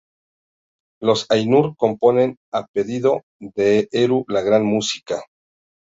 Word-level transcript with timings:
Los 0.99 1.27
Ainur 1.29 1.75
componen 1.77 2.37
a 2.51 2.65
pedido 2.65 3.21
de 3.39 3.87
Eru 3.91 4.25
la 4.29 4.41
Gran 4.41 4.65
Música. 4.65 5.21